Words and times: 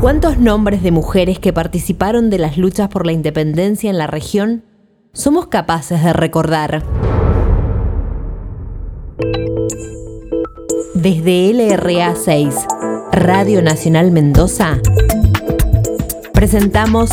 ¿Cuántos 0.00 0.38
nombres 0.38 0.82
de 0.82 0.92
mujeres 0.92 1.38
que 1.38 1.52
participaron 1.52 2.30
de 2.30 2.38
las 2.38 2.56
luchas 2.56 2.88
por 2.88 3.04
la 3.04 3.12
independencia 3.12 3.90
en 3.90 3.98
la 3.98 4.06
región 4.06 4.64
somos 5.12 5.48
capaces 5.48 6.02
de 6.02 6.14
recordar? 6.14 6.82
Desde 10.94 11.52
LRA 11.52 12.14
6, 12.16 12.54
Radio 13.12 13.60
Nacional 13.60 14.10
Mendoza, 14.10 14.80
presentamos 16.32 17.10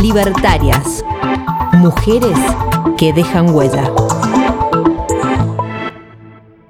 Libertarias, 0.00 1.04
mujeres 1.74 2.38
que 2.96 3.12
dejan 3.12 3.54
huella. 3.54 3.92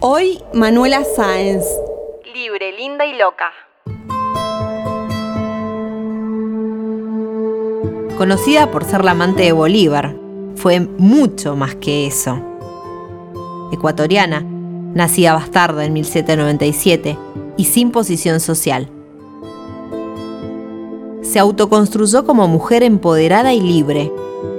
Hoy 0.01 0.41
Manuela 0.53 1.05
Sáenz. 1.05 1.65
Libre, 2.43 2.73
linda 2.73 3.05
y 3.05 3.19
loca. 3.19 3.53
Conocida 8.17 8.71
por 8.71 8.85
ser 8.85 9.05
la 9.05 9.11
amante 9.11 9.43
de 9.43 9.53
Bolívar, 9.53 10.17
fue 10.57 10.81
mucho 10.81 11.55
más 11.55 11.75
que 11.75 12.07
eso. 12.07 12.41
Ecuatoriana, 13.73 14.41
nacida 14.41 15.35
bastarda 15.35 15.85
en 15.85 15.93
1797 15.93 17.19
y 17.59 17.65
sin 17.65 17.91
posición 17.91 18.41
social. 18.41 18.89
Se 21.21 21.41
autoconstruyó 21.41 22.25
como 22.25 22.49
mujer 22.49 22.83
empoderada 22.83 23.53
y 23.53 23.61
libre. 23.61 24.11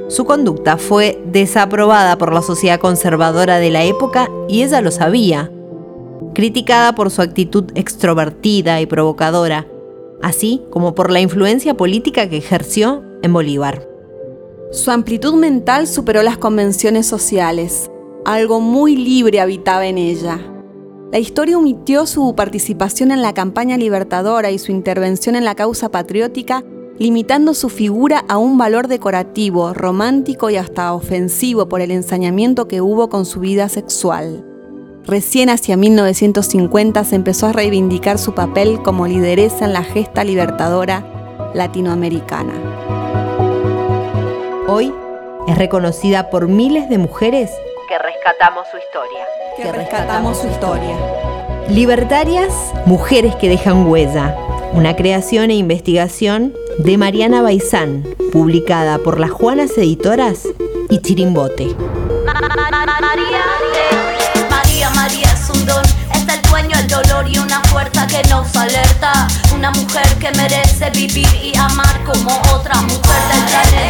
Su 0.07 0.25
conducta 0.25 0.77
fue 0.77 1.19
desaprobada 1.25 2.19
por 2.19 2.31
la 2.31 2.43
sociedad 2.43 2.79
conservadora 2.79 3.57
de 3.57 3.71
la 3.71 3.83
época 3.85 4.29
y 4.47 4.61
ella 4.61 4.81
lo 4.81 4.91
sabía. 4.91 5.49
Criticada 6.33 6.95
por 6.95 7.11
su 7.11 7.21
actitud 7.21 7.65
extrovertida 7.75 8.79
y 8.79 8.85
provocadora, 8.85 9.67
así 10.21 10.61
como 10.69 10.95
por 10.95 11.11
la 11.11 11.19
influencia 11.19 11.75
política 11.75 12.29
que 12.29 12.37
ejerció 12.37 13.03
en 13.21 13.33
Bolívar. 13.33 13.87
Su 14.71 14.91
amplitud 14.91 15.33
mental 15.33 15.87
superó 15.87 16.23
las 16.23 16.37
convenciones 16.37 17.05
sociales. 17.05 17.91
Algo 18.23 18.61
muy 18.61 18.95
libre 18.95 19.41
habitaba 19.41 19.85
en 19.87 19.97
ella. 19.97 20.39
La 21.11 21.19
historia 21.19 21.57
omitió 21.57 22.05
su 22.05 22.33
participación 22.35 23.11
en 23.11 23.21
la 23.21 23.33
campaña 23.33 23.75
libertadora 23.75 24.51
y 24.51 24.59
su 24.59 24.71
intervención 24.71 25.35
en 25.35 25.43
la 25.43 25.55
causa 25.55 25.89
patriótica, 25.89 26.63
limitando 26.97 27.53
su 27.53 27.67
figura 27.67 28.23
a 28.29 28.37
un 28.37 28.57
valor 28.57 28.87
decorativo, 28.87 29.73
romántico 29.73 30.49
y 30.49 30.55
hasta 30.55 30.93
ofensivo 30.93 31.67
por 31.67 31.81
el 31.81 31.91
ensañamiento 31.91 32.69
que 32.69 32.79
hubo 32.79 33.09
con 33.09 33.25
su 33.25 33.41
vida 33.41 33.67
sexual. 33.67 34.45
Recién 35.05 35.49
hacia 35.49 35.77
1950 35.77 37.03
se 37.03 37.15
empezó 37.15 37.47
a 37.47 37.53
reivindicar 37.53 38.19
su 38.19 38.33
papel 38.33 38.81
como 38.83 39.07
lideresa 39.07 39.65
en 39.65 39.73
la 39.73 39.83
gesta 39.83 40.23
libertadora 40.23 41.03
latinoamericana. 41.53 42.53
Hoy 44.67 44.93
es 45.47 45.57
reconocida 45.57 46.29
por 46.29 46.47
miles 46.47 46.87
de 46.87 46.97
mujeres 46.97 47.49
Que 47.89 47.97
rescatamos 47.97 48.67
su 48.69 48.77
historia. 48.77 49.25
Que 49.57 49.71
rescatamos 49.71 50.37
su 50.37 50.47
historia. 50.47 50.95
Libertarias, 51.67 52.53
mujeres 52.85 53.35
que 53.35 53.49
dejan 53.49 53.87
huella. 53.87 54.37
Una 54.73 54.95
creación 54.95 55.49
e 55.49 55.55
investigación 55.55 56.53
de 56.77 56.97
Mariana 56.97 57.41
Baizán, 57.41 58.03
publicada 58.31 58.99
por 58.99 59.19
las 59.19 59.31
Juanas 59.31 59.77
Editoras 59.77 60.47
y 60.89 60.99
Chirimbote. 60.99 61.75
María, 63.01 63.43
y 67.31 67.37
una 67.39 67.61
fuerza 67.63 68.07
que 68.07 68.21
nos 68.29 68.55
alerta. 68.55 69.27
Una 69.53 69.71
mujer 69.71 70.07
que 70.19 70.31
merece 70.31 70.89
vivir 70.91 71.33
y 71.41 71.57
amar 71.57 72.03
como 72.03 72.31
otra 72.53 72.75
mujer 72.81 73.21
del 73.31 73.43
planeta. 73.45 73.81